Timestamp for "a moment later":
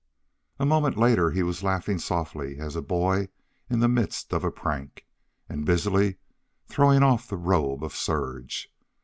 0.57-1.29